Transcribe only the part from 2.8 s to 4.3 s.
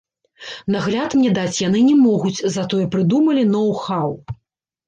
прыдумалі ноу-хау!